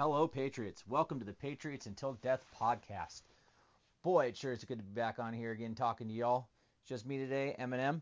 [0.00, 0.82] Hello, Patriots.
[0.88, 3.20] Welcome to the Patriots Until Death podcast.
[4.02, 6.48] Boy, it sure is good to be back on here again talking to y'all.
[6.80, 8.00] It's just me today, Eminem.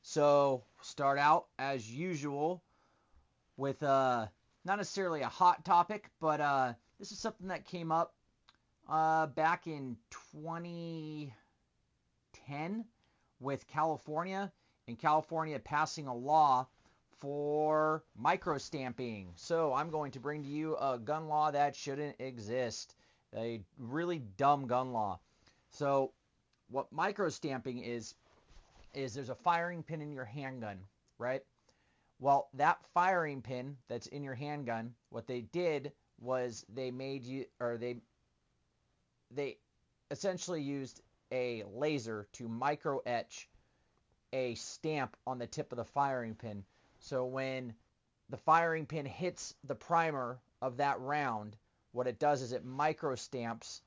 [0.00, 2.64] So, start out as usual
[3.58, 4.28] with uh,
[4.64, 8.14] not necessarily a hot topic, but uh, this is something that came up
[8.88, 9.98] uh, back in
[10.32, 12.86] 2010
[13.38, 14.50] with California,
[14.88, 16.66] and California passing a law
[17.24, 19.32] for micro stamping.
[19.36, 22.94] So I'm going to bring to you a gun law that shouldn't exist.
[23.34, 25.18] A really dumb gun law.
[25.70, 26.12] So
[26.68, 28.14] what micro stamping is
[28.92, 30.80] is there's a firing pin in your handgun,
[31.16, 31.42] right?
[32.20, 37.46] Well, that firing pin that's in your handgun, what they did was they made you
[37.58, 37.96] or they
[39.30, 39.56] they
[40.10, 41.00] essentially used
[41.32, 43.48] a laser to micro etch
[44.34, 46.64] a stamp on the tip of the firing pin
[47.04, 47.74] so when
[48.30, 51.54] the firing pin hits the primer of that round,
[51.92, 53.82] what it does is it microstamps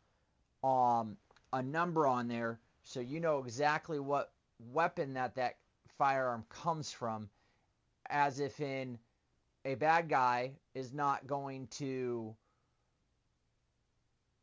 [0.63, 1.17] um,
[1.51, 2.59] a number on there.
[2.83, 4.31] So you know exactly what
[4.71, 5.57] weapon that that
[5.97, 7.27] firearm comes from
[8.11, 8.99] as if in
[9.65, 12.35] a bad guy is not going to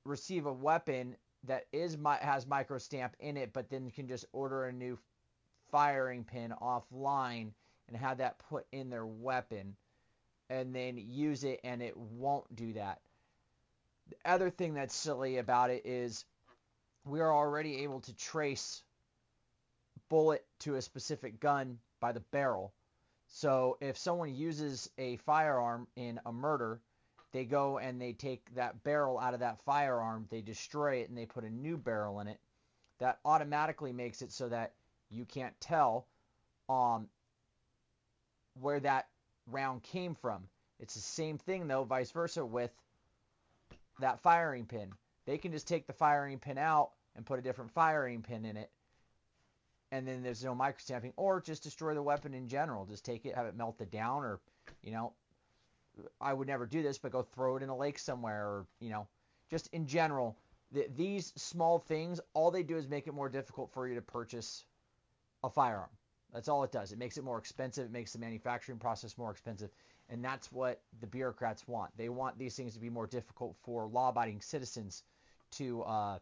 [0.04, 4.26] receive a weapon that is has micro stamp in it but then you can just
[4.32, 4.98] order a new
[5.70, 7.52] firing pin offline
[7.88, 9.76] and have that put in their weapon
[10.50, 13.00] and then use it and it won't do that.
[14.08, 16.24] The other thing that's silly about it is
[17.04, 18.82] we are already able to trace
[20.08, 22.72] bullet to a specific gun by the barrel.
[23.28, 26.80] So if someone uses a firearm in a murder,
[27.32, 31.18] they go and they take that barrel out of that firearm, they destroy it, and
[31.18, 32.38] they put a new barrel in it.
[32.98, 34.72] That automatically makes it so that
[35.10, 36.06] you can't tell
[36.68, 37.08] um,
[38.60, 39.08] where that
[39.46, 40.44] round came from.
[40.80, 42.72] It's the same thing though, vice versa with
[44.00, 44.90] that firing pin.
[45.26, 48.56] They can just take the firing pin out and put a different firing pin in
[48.56, 48.70] it.
[49.92, 52.84] And then there's no micro stamping, or just destroy the weapon in general.
[52.84, 54.40] Just take it, have it melted down or,
[54.82, 55.12] you know,
[56.20, 58.90] I would never do this, but go throw it in a lake somewhere or, you
[58.90, 59.06] know,
[59.50, 60.36] just in general,
[60.72, 64.02] the, these small things, all they do is make it more difficult for you to
[64.02, 64.64] purchase
[65.44, 65.90] a firearm.
[66.34, 66.90] That's all it does.
[66.90, 67.86] It makes it more expensive.
[67.86, 69.70] It makes the manufacturing process more expensive.
[70.10, 71.96] And that's what the bureaucrats want.
[71.96, 75.04] They want these things to be more difficult for law-abiding citizens
[75.52, 76.18] to uh,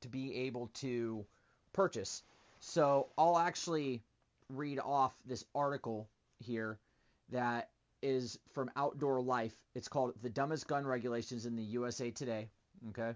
[0.00, 1.24] to be able to
[1.72, 2.22] purchase.
[2.58, 4.02] So I'll actually
[4.48, 6.08] read off this article
[6.40, 6.78] here
[7.30, 7.70] that
[8.02, 9.54] is from Outdoor Life.
[9.74, 12.48] It's called "The Dumbest Gun Regulations in the USA Today."
[12.90, 13.14] Okay.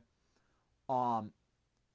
[0.89, 1.33] Um,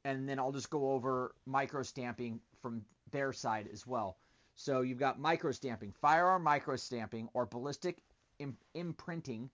[0.04, 4.18] and then I'll just go over micro stamping from their side as well.
[4.56, 8.04] So you've got micro stamping, firearm micro stamping, or ballistic
[8.40, 9.50] Im- imprinting,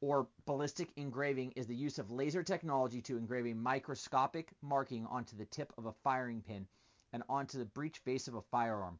[0.00, 5.36] or ballistic engraving is the use of laser technology to engrave a microscopic marking onto
[5.36, 6.66] the tip of a firing pin
[7.12, 8.98] and onto the breech face of a firearm.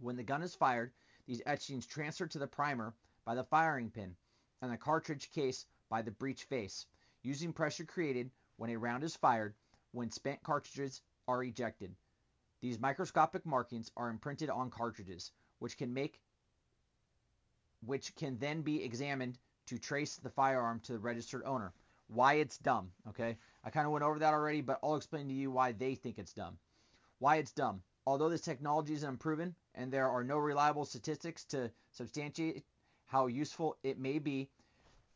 [0.00, 0.92] When the gun is fired,
[1.26, 2.94] these etchings transfer to the primer
[3.24, 4.16] by the firing pin
[4.62, 6.86] and the cartridge case by the breech face,
[7.22, 9.54] using pressure created when a round is fired
[9.92, 11.94] when spent cartridges are ejected.
[12.60, 16.20] These microscopic markings are imprinted on cartridges, which can make
[17.86, 21.72] which can then be examined to trace the firearm to the registered owner.
[22.08, 23.38] Why it's dumb, okay?
[23.64, 26.18] I kind of went over that already, but I'll explain to you why they think
[26.18, 26.58] it's dumb.
[27.18, 27.82] Why it's dumb.
[28.06, 32.64] Although this technology is unproven and there are no reliable statistics to substantiate
[33.06, 34.50] how useful it may be,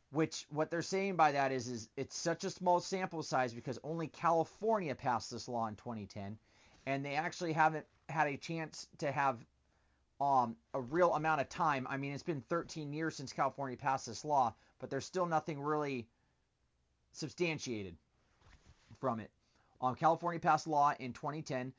[0.09, 3.77] which what they're saying by that is is it's such a small sample size because
[3.83, 6.37] only California passed this law in 2010
[6.85, 9.37] and they actually haven't had a chance to have
[10.21, 11.87] um, a real amount of time.
[11.89, 15.59] I mean, it's been 13 years since California passed this law, but there's still nothing
[15.61, 16.07] really
[17.13, 17.95] substantiated
[18.99, 19.31] from it.
[19.81, 21.73] Um, California passed a law in 2010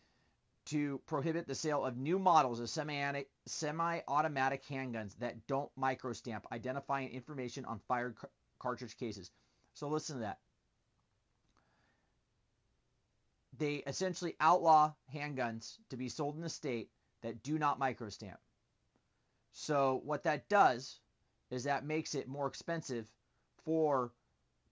[0.66, 7.64] to prohibit the sale of new models of semi-automatic handguns that don't microstamp, identifying information
[7.64, 8.16] on fired
[8.58, 9.30] cartridge cases.
[9.74, 10.38] So listen to that.
[13.58, 16.90] They essentially outlaw handguns to be sold in the state
[17.22, 18.36] that do not microstamp.
[19.52, 21.00] So what that does
[21.50, 23.06] is that makes it more expensive
[23.64, 24.12] for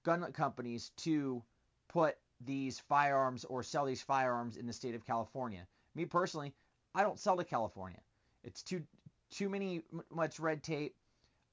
[0.02, 1.42] gun companies to
[1.88, 5.66] put these firearms or sell these firearms in the state of California.
[5.94, 6.52] Me personally,
[6.94, 8.00] I don't sell to California.
[8.42, 8.82] It's too
[9.30, 10.94] too many much red tape.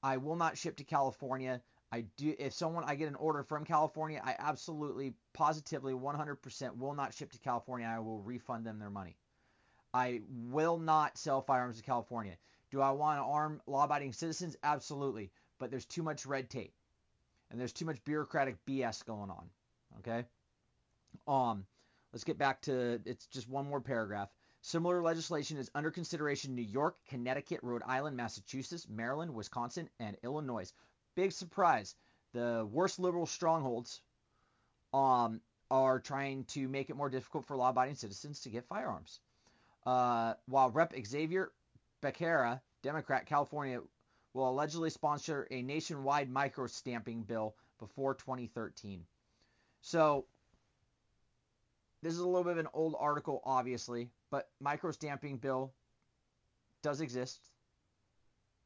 [0.02, 1.60] I will not ship to California.
[1.92, 6.94] I do if someone I get an order from California, I absolutely positively 100% will
[6.94, 7.86] not ship to California.
[7.86, 9.16] I will refund them their money.
[9.94, 12.36] I will not sell firearms to California.
[12.70, 14.56] Do I want to arm law-abiding citizens?
[14.62, 16.72] Absolutely, but there's too much red tape.
[17.50, 19.50] and there's too much bureaucratic BS going on.
[19.98, 20.24] Okay.
[21.28, 21.66] Um,
[22.12, 24.30] let's get back to it's just one more paragraph.
[24.62, 30.16] Similar legislation is under consideration in New York, Connecticut, Rhode Island, Massachusetts, Maryland, Wisconsin, and
[30.22, 30.72] Illinois.
[31.14, 31.94] Big surprise.
[32.32, 34.00] The worst liberal strongholds
[34.94, 39.20] um, are trying to make it more difficult for law abiding citizens to get firearms.
[39.84, 40.94] Uh, while Rep.
[41.04, 41.52] Xavier
[42.02, 43.80] Becerra, Democrat, California,
[44.34, 49.04] will allegedly sponsor a nationwide micro stamping bill before 2013.
[49.82, 50.26] So,
[52.02, 55.72] this is a little bit of an old article, obviously, but micro stamping bill
[56.82, 57.40] does exist.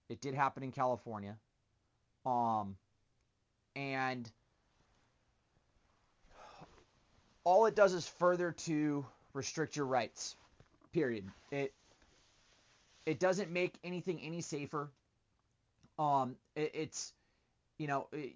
[0.08, 1.36] It did happen in California.
[2.26, 2.76] Um,
[3.76, 4.28] and
[7.44, 10.34] all it does is further to restrict your rights.
[10.92, 11.24] Period.
[11.52, 11.72] It
[13.06, 14.90] it doesn't make anything any safer.
[15.98, 17.12] Um, it, it's
[17.78, 18.34] you know it,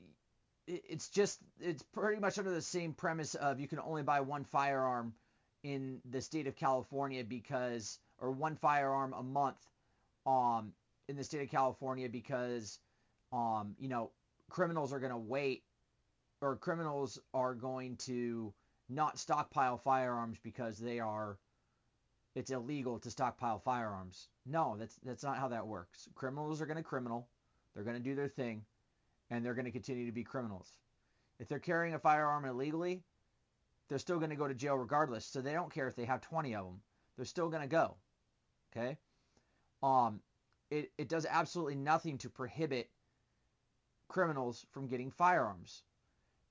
[0.68, 4.44] it's just it's pretty much under the same premise of you can only buy one
[4.44, 5.14] firearm
[5.64, 9.58] in the state of California because or one firearm a month
[10.26, 10.72] um
[11.08, 12.78] in the state of California because
[13.32, 14.10] um you know
[14.48, 15.62] criminals are going to wait
[16.40, 18.52] or criminals are going to
[18.88, 21.38] not stockpile firearms because they are
[22.34, 24.28] it's illegal to stockpile firearms.
[24.46, 26.08] No, that's that's not how that works.
[26.14, 27.28] Criminals are going to criminal.
[27.74, 28.64] They're going to do their thing
[29.30, 30.78] and they're going to continue to be criminals.
[31.38, 33.02] If they're carrying a firearm illegally,
[33.88, 35.24] they're still going to go to jail regardless.
[35.24, 36.80] So they don't care if they have 20 of them.
[37.16, 37.96] They're still going to go.
[38.72, 38.96] Okay?
[39.82, 40.20] Um
[40.70, 42.90] it it does absolutely nothing to prohibit
[44.10, 45.82] criminals from getting firearms.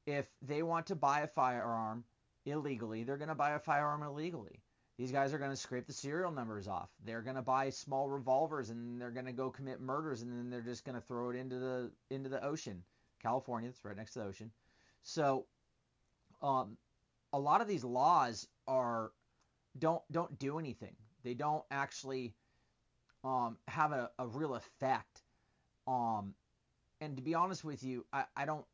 [0.08, 2.04] If they want to buy a firearm
[2.46, 4.64] illegally, they're going to buy a firearm illegally.
[4.98, 6.90] These guys are going to scrape the serial numbers off.
[7.06, 10.50] They're going to buy small revolvers and they're going to go commit murders and then
[10.50, 12.84] they're just going to throw it into the into the ocean.
[13.22, 14.52] California, it's right next to the ocean.
[15.04, 15.46] So,
[16.42, 16.78] um,
[17.32, 19.12] a lot of these laws are
[19.78, 20.96] don't don't do anything.
[21.24, 22.34] They don't actually
[23.24, 25.22] um, have a, a real effect.
[25.88, 26.34] Um,
[27.02, 28.66] and to be honest with you, I, I don't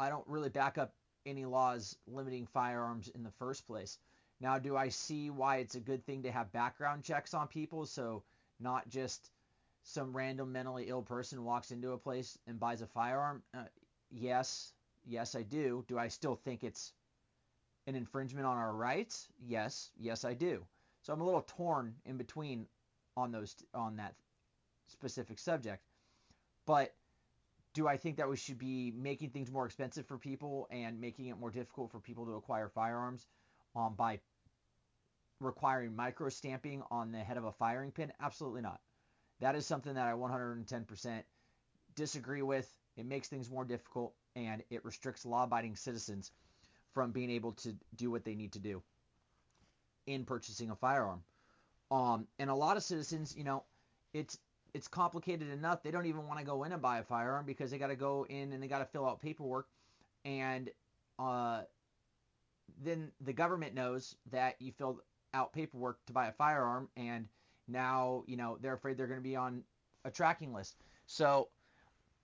[0.00, 0.94] I don't really back up
[1.26, 3.98] any laws limiting firearms in the first place.
[4.40, 7.86] Now, do I see why it's a good thing to have background checks on people
[7.86, 8.22] so
[8.60, 9.30] not just
[9.82, 13.42] some random mentally ill person walks into a place and buys a firearm?
[13.52, 13.64] Uh,
[14.10, 14.72] yes,
[15.04, 15.84] yes, I do.
[15.88, 16.92] Do I still think it's
[17.88, 19.28] an infringement on our rights?
[19.44, 20.64] Yes, yes, I do.
[21.02, 22.66] So I'm a little torn in between
[23.16, 24.14] on those on that
[24.86, 25.82] specific subject.
[26.64, 26.94] But
[27.78, 31.26] do I think that we should be making things more expensive for people and making
[31.26, 33.24] it more difficult for people to acquire firearms
[33.76, 34.18] um, by
[35.38, 38.12] requiring micro stamping on the head of a firing pin?
[38.20, 38.80] Absolutely not.
[39.40, 41.22] That is something that I 110%
[41.94, 42.68] disagree with.
[42.96, 46.32] It makes things more difficult and it restricts law abiding citizens
[46.94, 48.82] from being able to do what they need to do
[50.08, 51.22] in purchasing a firearm.
[51.92, 53.62] Um, and a lot of citizens, you know,
[54.12, 54.36] it's
[54.74, 55.82] it's complicated enough.
[55.82, 57.96] They don't even want to go in and buy a firearm because they got to
[57.96, 59.68] go in and they got to fill out paperwork,
[60.24, 60.70] and
[61.18, 61.62] uh,
[62.82, 65.00] then the government knows that you filled
[65.34, 67.26] out paperwork to buy a firearm, and
[67.66, 69.62] now you know they're afraid they're going to be on
[70.04, 70.76] a tracking list.
[71.06, 71.48] So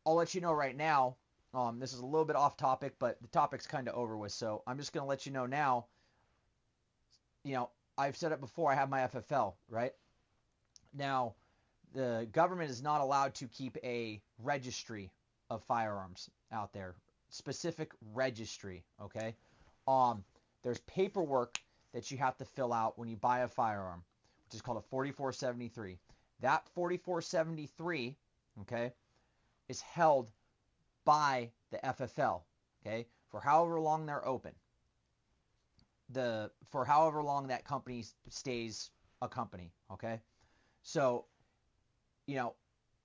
[0.06, 1.16] I'll let you know right now.
[1.54, 4.32] Um, this is a little bit off topic, but the topic's kind of over with.
[4.32, 5.86] So I'm just going to let you know now.
[7.44, 8.72] You know, I've said it before.
[8.72, 9.92] I have my FFL, right?
[10.92, 11.34] Now,
[11.94, 15.10] the government is not allowed to keep a registry
[15.48, 16.94] of firearms out there,
[17.30, 18.84] specific registry.
[19.00, 19.34] Okay,
[19.88, 20.24] um,
[20.62, 21.58] there's paperwork
[21.92, 24.02] that you have to fill out when you buy a firearm,
[24.46, 25.98] which is called a 4473.
[26.40, 28.16] That 4473,
[28.62, 28.92] okay,
[29.68, 30.30] is held
[31.04, 32.42] by the FFL,
[32.84, 34.52] okay, for however long they're open.
[36.10, 38.90] The for however long that company stays
[39.22, 40.20] a company, okay?
[40.82, 41.24] So,
[42.26, 42.54] you know,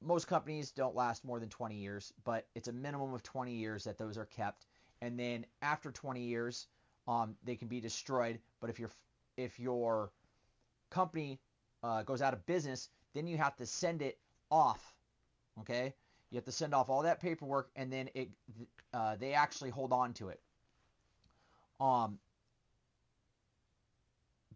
[0.02, 3.84] most companies don't last more than 20 years, but it's a minimum of 20 years
[3.84, 4.66] that those are kept.
[5.02, 6.68] And then after 20 years,
[7.08, 8.40] um, they can be destroyed.
[8.60, 8.90] But if your
[9.38, 10.12] if your
[10.90, 11.40] company
[11.84, 14.18] uh, goes out of business, then you have to send it
[14.52, 14.94] off.
[15.62, 15.94] Okay,
[16.30, 18.30] you have to send off all that paperwork, and then it
[18.94, 20.40] uh, they actually hold on to it.
[21.80, 22.20] Um,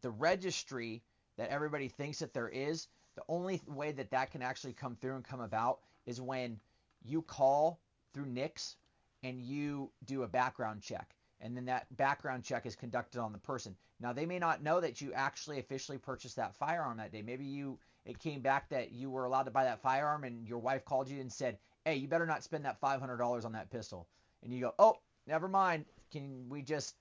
[0.01, 1.01] the registry
[1.37, 5.15] that everybody thinks that there is, the only way that that can actually come through
[5.15, 6.59] and come about is when
[7.03, 7.79] you call
[8.13, 8.75] through NICS
[9.23, 13.37] and you do a background check and then that background check is conducted on the
[13.37, 13.75] person.
[13.99, 17.21] Now they may not know that you actually officially purchased that firearm that day.
[17.21, 20.59] Maybe you it came back that you were allowed to buy that firearm and your
[20.59, 24.07] wife called you and said, "Hey, you better not spend that $500 on that pistol."
[24.43, 25.85] and you go, oh, never mind.
[26.11, 26.95] Can we just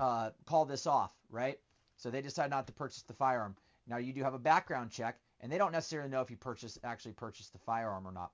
[0.00, 1.58] uh, call this off, right?
[1.96, 3.54] So they decide not to purchase the firearm.
[3.86, 6.38] Now you do have a background check, and they don't necessarily know if you
[6.84, 8.30] actually purchased the firearm or not.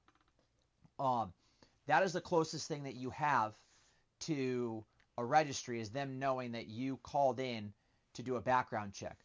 [0.99, 1.33] Um,
[1.87, 3.55] that is the closest thing that you have
[4.21, 4.85] to
[5.19, 7.73] a registry is them knowing that you called in
[8.15, 9.19] to do a background check.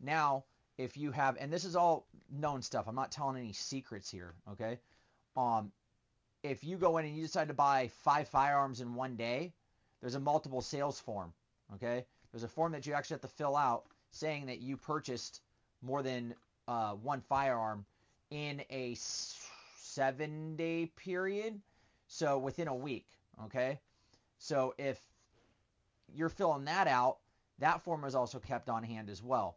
[0.00, 0.44] Now,
[0.78, 4.34] if you have, and this is all known stuff, I'm not telling any secrets here,
[4.52, 4.78] okay?
[5.36, 5.70] Um,
[6.42, 9.52] if you go in and you decide to buy five firearms in one day,
[10.00, 11.32] there's a multiple sales form,
[11.74, 12.06] okay?
[12.32, 15.42] There's a form that you actually have to fill out saying that you purchased
[15.82, 16.34] more than
[16.68, 17.84] uh, one firearm
[18.30, 18.96] in a
[19.76, 21.60] seven day period.
[22.08, 23.06] So within a week,
[23.44, 23.78] okay?
[24.38, 24.98] So if
[26.14, 27.18] you're filling that out,
[27.58, 29.56] that form is also kept on hand as well.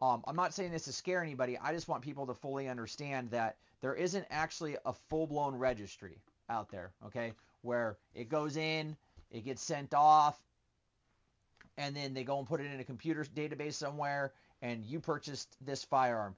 [0.00, 1.58] Um, I'm not saying this to scare anybody.
[1.58, 6.18] I just want people to fully understand that there isn't actually a full blown registry
[6.50, 7.32] out there, okay?
[7.62, 8.96] Where it goes in,
[9.30, 10.40] it gets sent off,
[11.78, 14.32] and then they go and put it in a computer database somewhere,
[14.62, 16.34] and you purchased this firearm.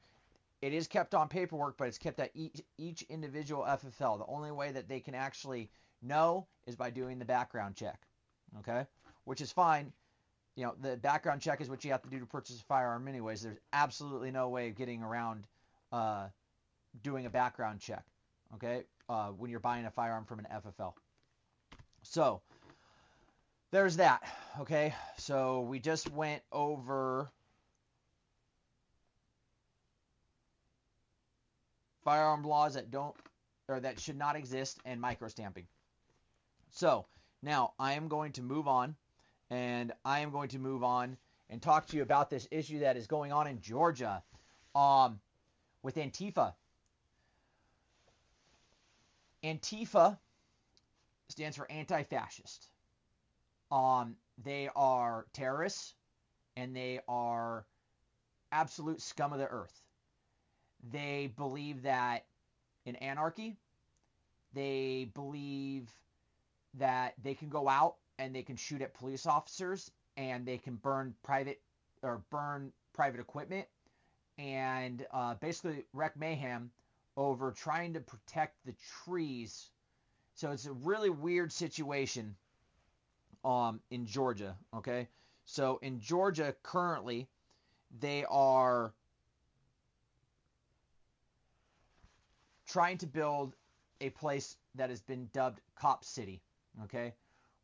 [0.63, 4.19] It is kept on paperwork, but it's kept at each, each individual FFL.
[4.19, 5.71] The only way that they can actually
[6.03, 8.01] know is by doing the background check,
[8.61, 8.87] okay?
[9.25, 9.93] Which is fine.
[10.57, 13.09] You know, the background check is what you have to do to purchase a firearm,
[13.09, 13.43] anyways.
[13.43, 15.45] There's absolutely no way of getting around
[15.93, 16.29] uh,
[17.03, 18.05] doing a background check,
[18.55, 18.85] okay?
[19.09, 20.95] Uh, when you're buying a firearm from an FFL.
[22.03, 22.41] So,
[23.71, 24.23] there's that.
[24.61, 27.31] Okay, so we just went over
[32.05, 33.15] firearm laws that don't
[33.69, 35.67] or that should not exist and micro stamping.
[36.71, 37.07] So
[37.43, 38.95] now I am going to move on,
[39.51, 41.17] and I am going to move on
[41.51, 44.23] and talk to you about this issue that is going on in Georgia,
[44.75, 45.21] um,
[45.83, 46.55] with Antifa.
[49.43, 50.19] Antifa
[51.29, 52.69] stands for anti-fascist.
[53.71, 55.95] Um, they are terrorists
[56.57, 57.65] and they are
[58.53, 59.84] absolute scum of the earth.
[60.93, 62.27] They believe that
[62.85, 63.57] in anarchy,
[64.53, 65.91] they believe
[66.75, 70.77] that they can go out and they can shoot at police officers and they can
[70.77, 71.61] burn private
[72.03, 73.67] or burn private equipment
[74.39, 76.71] and uh, basically wreck mayhem
[77.17, 78.75] over trying to protect the
[79.05, 79.71] trees.
[80.35, 82.35] So it's a really weird situation
[83.45, 84.57] um, in Georgia.
[84.75, 85.09] Okay,
[85.45, 87.29] so in Georgia currently,
[88.01, 88.93] they are
[92.75, 93.55] trying to build
[94.01, 96.43] a place that has been dubbed Cop City.
[96.83, 97.15] Okay,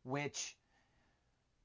[0.05, 0.55] which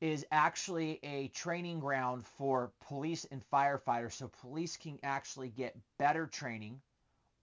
[0.01, 6.27] is actually a training ground for police and firefighters so police can actually get better
[6.27, 6.79] training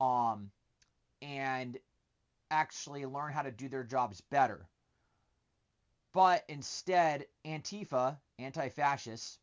[0.02, 0.52] um
[1.22, 1.80] and
[2.52, 4.68] actually learn how to do their jobs better
[6.14, 9.40] but instead, Antifa, anti fascists,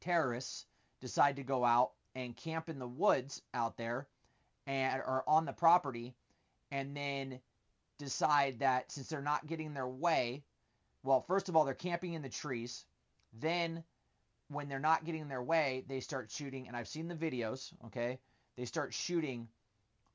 [0.00, 0.66] terrorists,
[1.00, 4.06] decide to go out and camp in the woods out there
[4.66, 6.14] and or on the property
[6.70, 7.40] and then
[7.98, 10.42] decide that since they're not getting their way,
[11.02, 12.84] well, first of all, they're camping in the trees.
[13.40, 13.84] Then
[14.48, 18.18] when they're not getting their way, they start shooting and I've seen the videos, okay?
[18.56, 19.48] They start shooting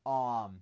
[0.06, 0.62] um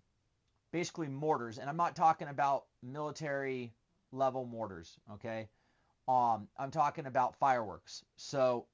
[0.72, 3.72] basically mortars and I'm not talking about military
[4.12, 4.98] level mortars.
[5.14, 5.48] Okay,
[6.08, 8.04] um, I'm talking about fireworks.
[8.16, 8.66] So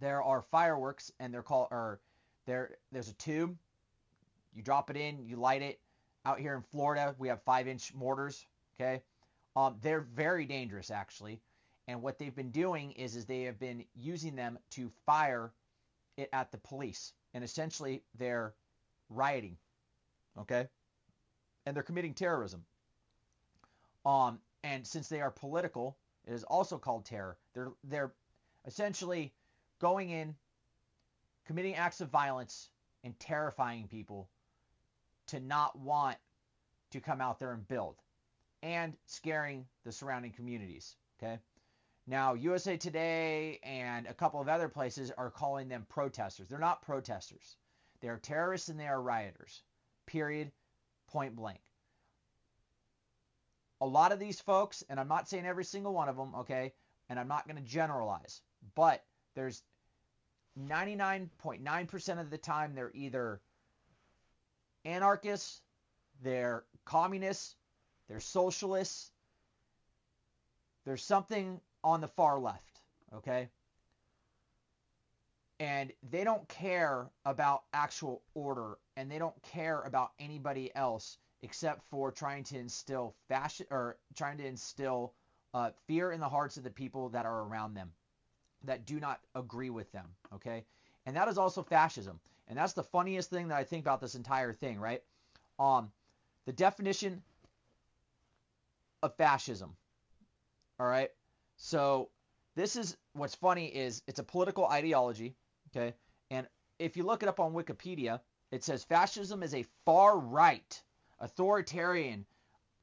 [0.00, 2.00] there are fireworks, and they're called or
[2.46, 2.76] there.
[2.90, 3.56] There's a tube.
[4.54, 5.80] You drop it in, you light it.
[6.24, 8.46] Out here in Florida, we have five-inch mortars.
[8.76, 9.02] Okay,
[9.56, 11.40] um, they're very dangerous actually.
[11.88, 15.52] And what they've been doing is, is they have been using them to fire
[16.16, 18.54] it at the police, and essentially they're
[19.10, 19.56] rioting.
[20.38, 20.68] Okay,
[21.66, 22.64] and they're committing terrorism.
[24.06, 27.36] Um, and since they are political, it is also called terror.
[27.54, 28.12] They're they're
[28.66, 29.32] essentially
[29.80, 30.36] going in,
[31.46, 32.70] committing acts of violence,
[33.02, 34.28] and terrifying people
[35.28, 36.16] to not want
[36.90, 37.96] to come out there and build,
[38.62, 40.96] and scaring the surrounding communities.
[41.22, 41.38] Okay.
[42.06, 46.48] Now, USA Today and a couple of other places are calling them protesters.
[46.48, 47.56] They're not protesters.
[48.00, 49.62] They are terrorists and they are rioters.
[50.06, 50.50] Period.
[51.06, 51.60] Point blank
[53.82, 56.72] a lot of these folks, and I'm not saying every single one of them, okay,
[57.08, 58.40] and I'm not going to generalize,
[58.76, 59.64] but there's
[60.56, 63.40] 99.9% of the time they're either
[64.84, 65.60] anarchists,
[66.22, 67.56] they're communists,
[68.08, 69.10] they're socialists,
[70.84, 72.80] there's something on the far left,
[73.14, 73.48] okay?
[75.60, 81.82] And they don't care about actual order and they don't care about anybody else except
[81.90, 85.14] for trying to instill fashion or trying to instill
[85.54, 87.90] uh, fear in the hearts of the people that are around them
[88.64, 90.06] that do not agree with them.
[90.34, 90.64] Okay,
[91.06, 92.20] and that is also fascism.
[92.52, 95.02] And that's the funniest thing that I think about this entire thing, right?
[95.58, 95.90] Um,
[96.44, 97.22] the definition
[99.02, 99.74] of fascism.
[100.78, 101.08] All right.
[101.56, 102.10] So
[102.54, 105.34] this is what's funny is it's a political ideology.
[105.74, 105.94] Okay,
[106.30, 106.46] and
[106.78, 110.82] if you look it up on Wikipedia, it says fascism is a far right,
[111.20, 112.26] authoritarian,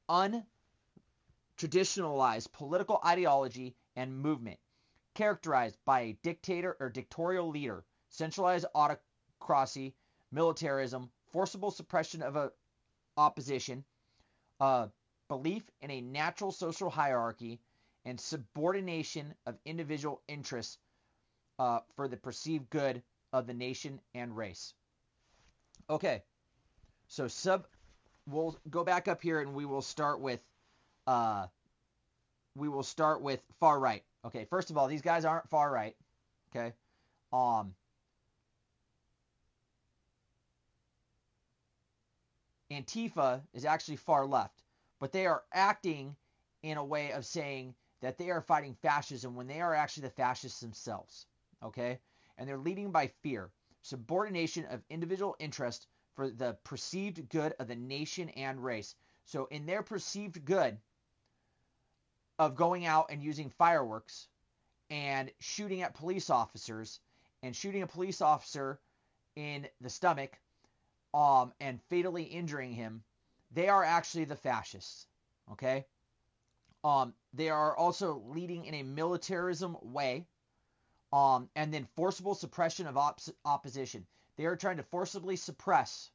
[0.09, 4.57] untraditionalized political ideology and movement
[5.13, 8.65] characterized by a dictator or dictatorial leader, centralized
[9.39, 9.93] autocracy,
[10.31, 12.51] militarism, forcible suppression of a
[13.17, 13.83] opposition,
[14.59, 14.87] uh,
[15.27, 17.59] belief in a natural social hierarchy,
[18.05, 20.77] and subordination of individual interests
[21.59, 23.01] uh, for the perceived good
[23.33, 24.73] of the nation and race.
[25.89, 26.23] Okay,
[27.07, 27.67] so sub,
[28.27, 30.41] we'll go back up here and we will start with,
[31.07, 31.47] uh,
[32.55, 34.03] we will start with far right.
[34.25, 35.95] Okay, first of all, these guys aren't far right.
[36.55, 36.73] Okay,
[37.33, 37.73] um,
[42.71, 44.63] Antifa is actually far left,
[44.99, 46.15] but they are acting
[46.61, 50.11] in a way of saying that they are fighting fascism when they are actually the
[50.11, 51.25] fascists themselves.
[51.63, 51.99] Okay?
[52.37, 57.75] And they're leading by fear, subordination of individual interest for the perceived good of the
[57.75, 58.95] nation and race.
[59.25, 60.77] So, in their perceived good
[62.37, 64.27] of going out and using fireworks
[64.89, 66.99] and shooting at police officers
[67.43, 68.79] and shooting a police officer
[69.35, 70.39] in the stomach
[71.13, 73.03] um, and fatally injuring him,
[73.51, 75.07] they are actually the fascists.
[75.51, 75.85] Okay?
[76.83, 80.25] Um, they are also leading in a militarism way,
[81.11, 84.05] um, and then forcible suppression of op- opposition.
[84.37, 86.11] They are trying to forcibly suppress,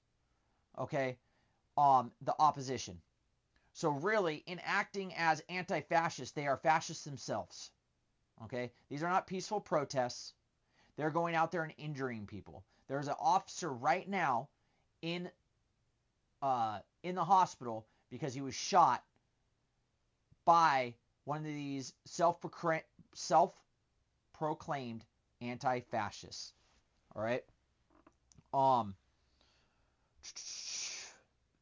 [0.78, 1.18] okay,
[1.76, 3.02] um, the opposition.
[3.74, 7.70] So really, in acting as anti-fascists, they are fascists themselves.
[8.44, 10.32] Okay, these are not peaceful protests.
[10.96, 12.64] They're going out there and injuring people.
[12.88, 14.48] There's an officer right now
[15.04, 15.30] in
[16.40, 19.04] uh, in the hospital because he was shot
[20.46, 25.04] by one of these self-proclaimed,
[25.42, 26.52] anti-fascists.
[27.14, 27.44] All right.
[28.52, 28.94] Um.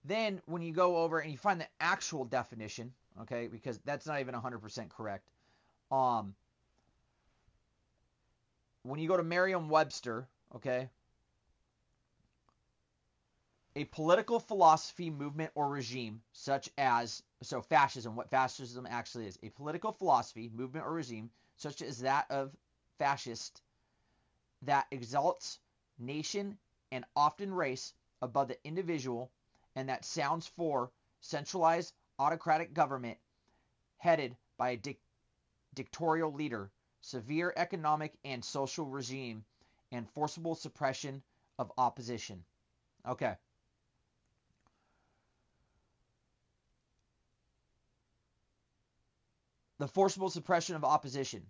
[0.05, 4.21] Then when you go over and you find the actual definition, okay, because that's not
[4.21, 5.29] even 100% correct.
[5.91, 6.35] Um.
[8.85, 10.27] When you go to Merriam-Webster,
[10.57, 10.89] okay,
[13.75, 19.49] a political philosophy, movement, or regime, such as, so fascism, what fascism actually is, a
[19.51, 22.55] political philosophy, movement, or regime, such as that of
[22.99, 23.63] fascist,
[24.63, 25.59] that exalts
[25.99, 26.59] nation
[26.91, 29.31] and often race above the individual,
[29.75, 33.19] and that sounds for centralized autocratic government
[33.97, 35.01] headed by a dic-
[35.75, 39.45] dictatorial leader, severe economic and social regime,
[39.91, 41.23] and forcible suppression
[41.59, 42.45] of opposition.
[43.07, 43.35] Okay.
[49.83, 51.43] The forcible suppression of opposition.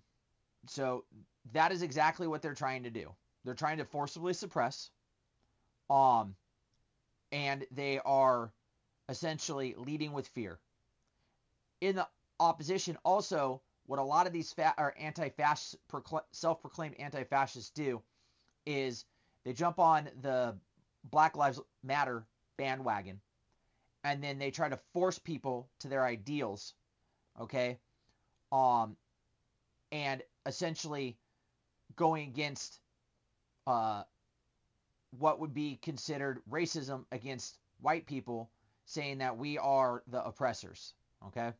[0.67, 1.05] So
[1.53, 3.13] that is exactly what they're trying to do.
[3.45, 4.91] They're trying to forcibly suppress,
[5.91, 6.35] um,
[7.31, 8.51] and they are
[9.11, 10.59] essentially leading with fear.
[11.83, 12.09] In the
[12.41, 15.77] opposition, also, what a lot of these fa- anti-fascist,
[16.31, 18.01] self-proclaimed anti-fascists do
[18.65, 19.05] is
[19.45, 20.57] they jump on the
[21.05, 22.25] Black Lives Matter
[22.57, 23.21] bandwagon,
[24.05, 26.73] and then they try to force people to their ideals.
[27.39, 27.79] Okay,
[28.53, 28.97] um,
[29.91, 31.17] and essentially
[31.97, 32.79] going against
[33.67, 34.03] uh,
[35.19, 38.51] what would be considered racism against white people,
[38.85, 40.95] saying that we are the oppressors.
[41.27, 41.53] Okay,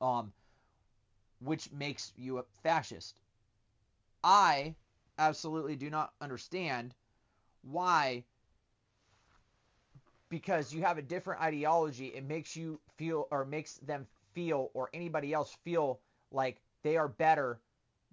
[0.00, 0.32] um,
[1.40, 3.20] which makes you a fascist.
[4.24, 4.74] I
[5.18, 6.94] absolutely do not understand
[7.62, 8.24] why
[10.28, 14.90] because you have a different ideology it makes you feel or makes them feel or
[14.94, 15.98] anybody else feel
[16.30, 17.58] like they are better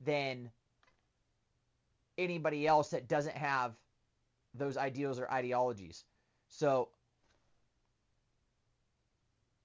[0.03, 0.49] than
[2.17, 3.73] anybody else that doesn't have
[4.55, 6.05] those ideals or ideologies.
[6.47, 6.89] So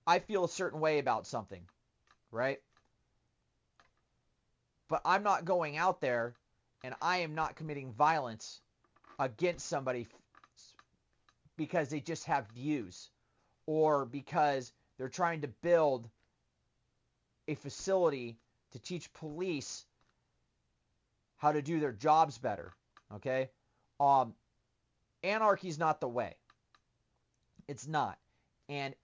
[0.07, 1.62] I feel a certain way about something,
[2.33, 2.59] right?
[4.88, 6.35] But I'm not going out there
[6.83, 8.61] and I am not committing violence
[9.18, 10.09] against somebody
[11.57, 13.11] because they just have views
[13.66, 16.09] or because they're trying to build
[17.49, 18.37] a facility
[18.73, 19.87] to teach police
[21.39, 22.73] how to do their jobs better.
[23.15, 23.49] Okay?
[23.99, 24.35] Um,
[25.25, 26.35] anarchy is not the way.
[27.67, 28.19] It's not.
[28.69, 28.95] And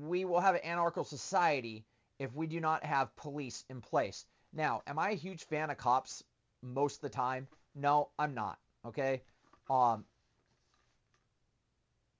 [0.00, 1.84] we will have an anarchical society
[2.18, 4.26] if we do not have police in place.
[4.52, 6.24] Now, am I a huge fan of cops
[6.62, 7.46] most of the time?
[7.74, 8.58] No, I'm not.
[8.84, 9.22] Okay.
[9.70, 10.04] Um,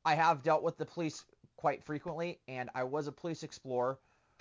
[0.05, 1.25] I have dealt with the police
[1.57, 3.99] quite frequently, and I was a police explorer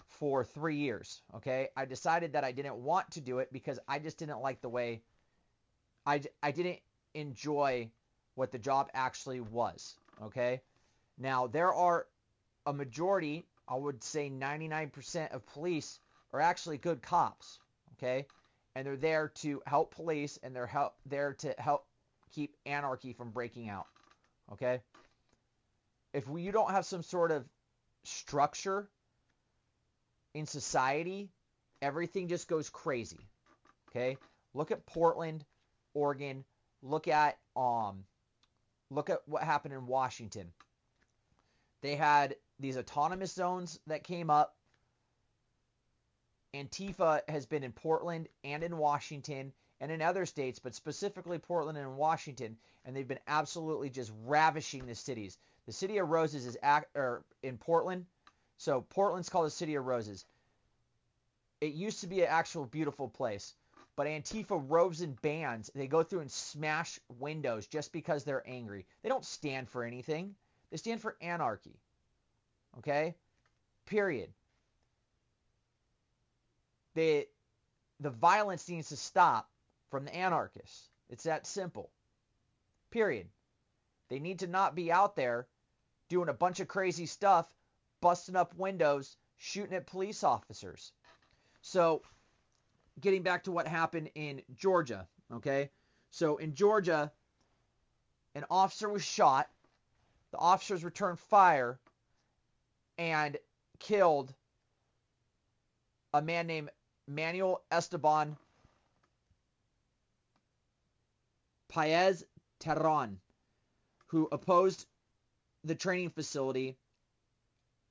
[0.08, 1.22] for three years.
[1.36, 1.70] Okay.
[1.76, 4.70] I decided that I didn't want to do it because I just didn't like the
[4.70, 5.02] way
[6.06, 6.80] I, I didn't
[7.14, 7.90] enjoy
[8.36, 9.96] what the job actually was.
[10.22, 10.62] Okay.
[11.18, 12.08] Now, there are
[12.66, 16.00] a majority, I would say 99% of police
[16.34, 17.60] are actually good cops.
[17.98, 18.28] Okay.
[18.76, 21.86] And they're there to help police and they're help, there to help
[22.32, 23.88] keep anarchy from breaking out.
[24.52, 24.82] Okay.
[26.14, 27.46] If we, you don't have some sort of
[28.04, 28.90] structure
[30.36, 31.30] in society,
[31.82, 33.20] everything just goes crazy.
[33.90, 34.18] Okay?
[34.54, 35.46] Look at Portland,
[35.94, 36.44] Oregon.
[36.84, 38.04] Look at um
[38.92, 40.52] look at what happened in Washington.
[41.82, 44.56] They had these autonomous zones that came up.
[46.54, 51.78] Antifa has been in Portland and in Washington and in other states, but specifically Portland
[51.78, 55.38] and Washington, and they've been absolutely just ravishing the cities.
[55.66, 56.58] The city of Roses is
[57.44, 58.06] in Portland.
[58.58, 60.26] So Portland's called the city of roses.
[61.62, 63.54] It used to be an actual beautiful place,
[63.96, 65.72] but Antifa roves in bands.
[65.74, 68.86] They go through and smash windows just because they're angry.
[69.02, 70.36] They don't stand for anything.
[70.72, 71.80] They stand for anarchy.
[72.80, 73.16] Okay?
[73.86, 74.30] Period.
[76.96, 77.28] The
[78.00, 79.50] the violence needs to stop
[79.90, 80.90] from the anarchists.
[81.10, 81.90] It's that simple.
[82.92, 83.28] Period.
[84.10, 85.48] They need to not be out there
[86.10, 87.48] doing a bunch of crazy stuff,
[88.06, 90.92] busting up windows, shooting at police officers.
[91.62, 92.04] So,
[93.00, 95.72] getting back to what happened in Georgia, okay?
[96.12, 97.12] So, in Georgia,
[98.36, 99.50] an officer was shot.
[100.30, 101.80] The officers returned fire
[103.00, 103.38] and
[103.80, 104.32] killed
[106.14, 106.70] a man named
[107.08, 108.38] Manuel Esteban
[111.70, 112.24] Paez
[112.60, 113.16] Terán,
[114.06, 114.86] who opposed
[115.64, 116.78] the training facility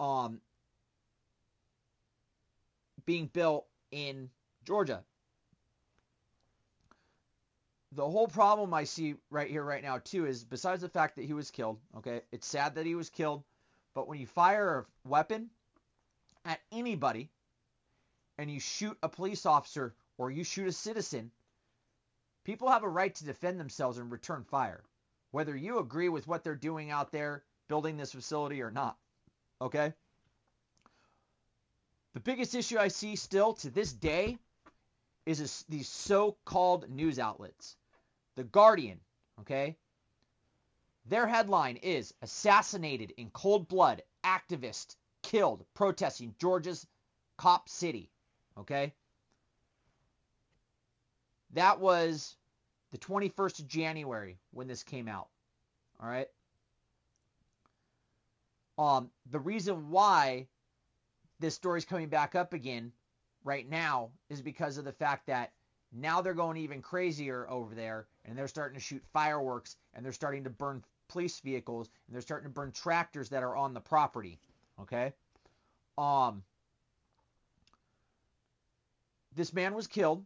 [0.00, 0.40] um,
[3.06, 4.30] being built in
[4.64, 5.02] Georgia.
[7.92, 11.24] The whole problem I see right here, right now, too, is besides the fact that
[11.24, 13.44] he was killed, okay, it's sad that he was killed,
[13.94, 15.48] but when you fire a weapon
[16.44, 17.30] at anybody
[18.36, 21.30] and you shoot a police officer or you shoot a citizen,
[22.42, 24.82] people have a right to defend themselves and return fire,
[25.30, 28.96] whether you agree with what they're doing out there building this facility or not.
[29.60, 29.92] Okay?
[32.14, 34.38] The biggest issue I see still to this day
[35.26, 37.76] is these so called news outlets.
[38.36, 39.00] The Guardian,
[39.40, 39.76] okay?
[41.06, 46.86] Their headline is Assassinated in Cold Blood, Activist Killed Protesting Georgia's
[47.36, 48.10] Cop City,
[48.58, 48.94] okay?
[51.54, 52.36] That was
[52.92, 55.28] the 21st of January when this came out,
[56.00, 56.28] all right?
[58.78, 60.46] Um, the reason why
[61.40, 62.92] this story is coming back up again
[63.44, 65.52] right now is because of the fact that
[65.92, 70.12] now they're going even crazier over there and they're starting to shoot fireworks and they're
[70.12, 73.80] starting to burn police vehicles and they're starting to burn tractors that are on the
[73.80, 74.38] property.
[74.80, 75.12] Okay?
[75.96, 76.42] Um
[79.36, 80.24] this man was killed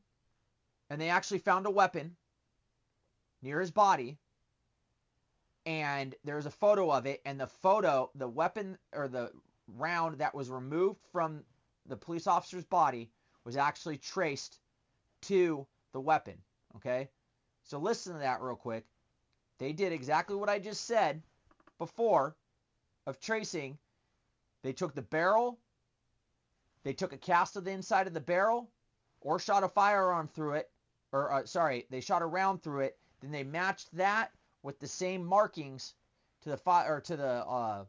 [0.88, 2.16] and they actually found a weapon
[3.42, 4.18] near his body
[5.68, 9.30] and there's a photo of it and the photo the weapon or the
[9.76, 11.42] round that was removed from
[11.86, 13.10] the police officer's body
[13.44, 14.60] was actually traced
[15.20, 16.38] to the weapon
[16.74, 17.10] okay?
[17.64, 18.86] So listen to that real quick.
[19.58, 21.22] They did exactly what i just said
[21.78, 22.34] before
[23.06, 23.76] of tracing.
[24.62, 25.58] They took the barrel
[26.82, 28.70] they took a cast of the inside of the barrel
[29.20, 30.70] or shot a firearm through it
[31.12, 34.30] or uh, sorry they shot a round through it then they matched that
[34.68, 35.94] with the same markings
[36.42, 37.84] to the fire or to the uh,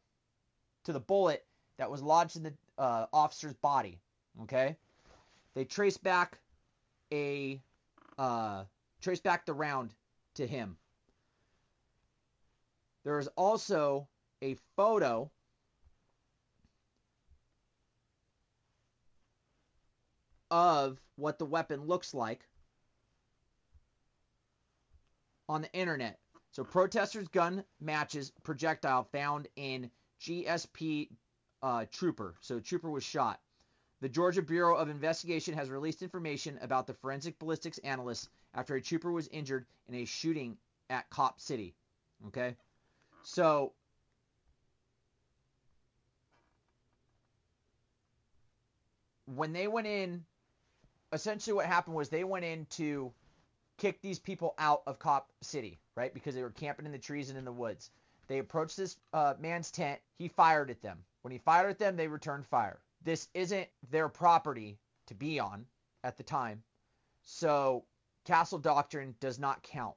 [0.86, 1.46] to the bullet
[1.78, 4.00] that was lodged in the uh, officer's body.
[4.44, 4.78] Okay,
[5.56, 6.40] they trace back
[7.12, 7.62] a
[8.18, 8.64] uh,
[9.02, 9.94] trace back the round
[10.36, 10.78] to him.
[13.04, 14.08] There is also
[14.42, 15.30] a photo
[20.50, 22.48] of what the weapon looks like
[25.50, 26.20] on the internet.
[26.52, 31.10] So protesters' gun matches projectile found in GSP
[31.62, 32.36] uh, trooper.
[32.42, 33.40] So trooper was shot.
[34.02, 38.82] The Georgia Bureau of Investigation has released information about the forensic ballistics analyst after a
[38.82, 40.58] trooper was injured in a shooting
[40.90, 41.76] at Cop City.
[42.28, 42.56] Okay,
[43.24, 43.74] so
[49.26, 50.26] when they went in,
[51.14, 53.12] essentially what happened was they went in to
[53.80, 56.14] kick these people out of Cop City, right?
[56.14, 57.90] Because they were camping in the trees and in the woods.
[58.28, 60.00] They approached this uh, man's tent.
[60.18, 61.00] He fired at them.
[61.24, 62.80] When he fired at them, they returned fire.
[63.04, 65.66] This isn't their property to be on
[66.04, 66.62] at the time.
[67.24, 67.86] So
[68.26, 69.96] castle doctrine does not count.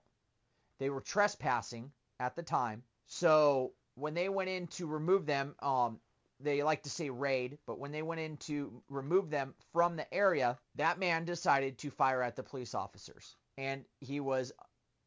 [0.79, 2.83] They were trespassing at the time.
[3.07, 6.01] So when they went in to remove them, um,
[6.41, 10.13] they like to say raid, but when they went in to remove them from the
[10.13, 13.37] area, that man decided to fire at the police officers.
[13.59, 14.53] And he was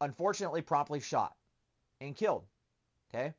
[0.02, 1.36] unfortunately promptly shot
[2.02, 2.46] and killed.
[3.14, 3.34] Okay?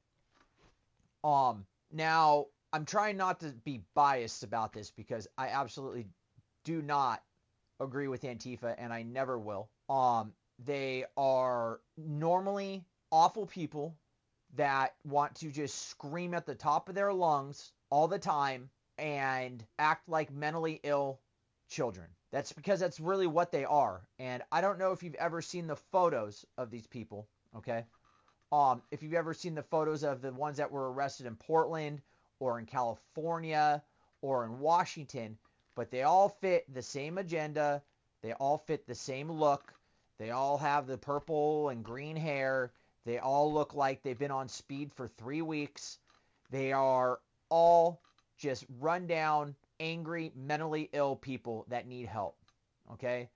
[1.24, 6.06] Um now I'm trying not to be biased about this because I absolutely
[6.64, 7.22] do not
[7.80, 9.68] agree with Antifa and I never will.
[9.88, 10.32] Um
[10.64, 13.96] they are normally awful people
[14.54, 19.64] that want to just scream at the top of their lungs all the time and
[19.78, 21.20] act like mentally ill
[21.68, 22.06] children.
[22.32, 24.06] That's because that's really what they are.
[24.18, 27.84] And I don't know if you've ever seen the photos of these people, okay?
[28.52, 32.02] Um, if you've ever seen the photos of the ones that were arrested in Portland
[32.40, 33.82] or in California
[34.22, 35.38] or in Washington,
[35.74, 37.82] but they all fit the same agenda,
[38.22, 39.72] they all fit the same look,
[40.18, 42.72] they all have the purple and green hair,
[43.04, 45.98] they all look like they've been on speed for three weeks.
[46.50, 48.00] They are all
[48.36, 52.36] just run down, angry, mentally ill people that need help.
[52.92, 53.28] Okay?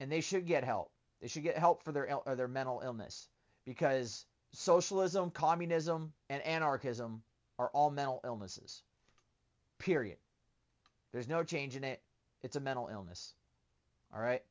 [0.00, 0.90] And they should get help.
[1.20, 3.28] They should get help for their their mental illness
[3.64, 7.22] because socialism, communism, and anarchism
[7.58, 8.82] are all mental illnesses.
[9.78, 10.18] Period.
[11.12, 12.00] There's no change in it.
[12.42, 13.34] It's a mental illness.
[14.14, 14.42] All right?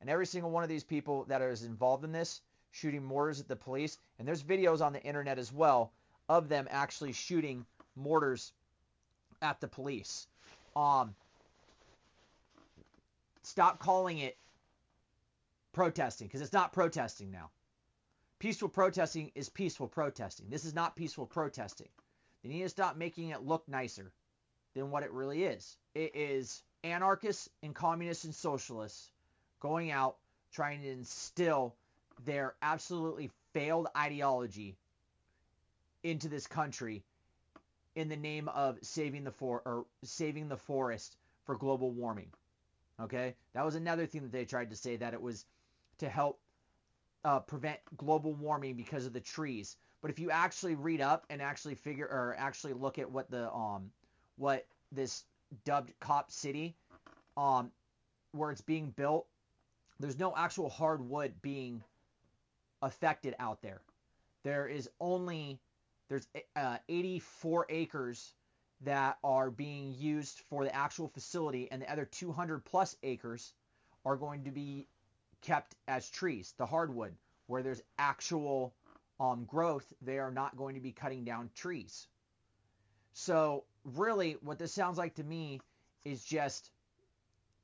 [0.00, 3.48] And every single one of these people that is involved in this shooting mortars at
[3.48, 3.98] the police.
[4.18, 5.92] And there's videos on the internet as well
[6.28, 7.64] of them actually shooting
[7.96, 8.52] mortars
[9.40, 10.26] at the police.
[10.78, 11.16] Um,
[13.42, 14.36] stop calling it
[15.72, 17.50] protesting because it's not protesting now.
[18.38, 20.46] Peaceful protesting is peaceful protesting.
[20.48, 21.88] This is not peaceful protesting.
[22.42, 24.12] They need to stop making it look nicer
[24.74, 25.76] than what it really is.
[25.96, 29.10] It is anarchists and communists and socialists
[29.58, 30.14] going out
[30.52, 31.74] trying to instill
[32.24, 34.76] their absolutely failed ideology
[36.04, 37.02] into this country
[37.98, 42.30] in the name of saving the for or saving the forest for global warming.
[43.00, 45.46] Okay, that was another thing that they tried to say that it was
[45.98, 46.38] to help
[47.24, 49.76] uh, prevent global warming because of the trees.
[50.00, 53.52] But if you actually read up and actually figure or actually look at what the
[53.52, 53.90] um
[54.36, 55.24] what this
[55.64, 56.76] dubbed Cop City
[57.36, 57.72] um
[58.30, 59.26] where it's being built,
[59.98, 61.82] there's no actual hardwood being
[62.80, 63.80] affected out there.
[64.44, 65.58] There is only
[66.08, 68.32] there's uh, 84 acres
[68.82, 73.52] that are being used for the actual facility, and the other 200 plus acres
[74.04, 74.86] are going to be
[75.42, 77.14] kept as trees, the hardwood,
[77.46, 78.74] where there's actual
[79.20, 79.92] um, growth.
[80.00, 82.06] They are not going to be cutting down trees.
[83.12, 85.60] So, really, what this sounds like to me
[86.04, 86.70] is just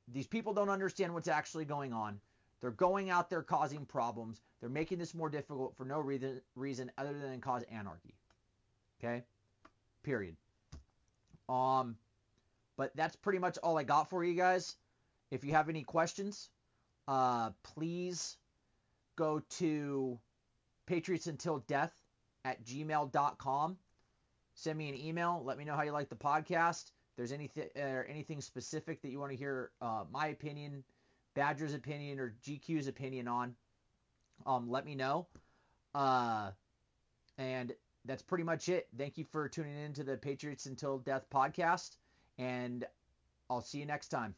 [0.09, 2.19] these people don't understand what's actually going on.
[2.61, 4.41] They're going out there causing problems.
[4.59, 8.15] They're making this more difficult for no reason, reason other than cause anarchy.
[8.99, 9.23] Okay?
[10.03, 10.35] Period.
[11.49, 11.95] Um,
[12.77, 14.75] but that's pretty much all I got for you guys.
[15.31, 16.49] If you have any questions,
[17.07, 18.37] uh, please
[19.15, 20.19] go to
[20.85, 21.93] Patriots Until Death
[22.43, 23.77] at gmail.com.
[24.55, 25.41] Send me an email.
[25.43, 26.83] Let me know how you like the podcast.
[26.83, 30.83] If there's anything uh, anything specific that you want to hear uh, my opinion
[31.35, 33.55] Badger's opinion or GQ's opinion on,
[34.45, 35.27] um, let me know.
[35.93, 36.51] Uh,
[37.37, 37.73] and
[38.05, 38.87] that's pretty much it.
[38.97, 41.97] Thank you for tuning in to the Patriots Until Death podcast,
[42.37, 42.85] and
[43.49, 44.33] I'll see you next time.